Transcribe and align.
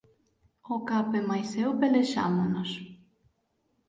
O 0.75 0.77
Cap 0.89 1.09
e 1.19 1.21
máis 1.29 1.49
eu 1.63 1.69
pelexámonos. 1.81 2.69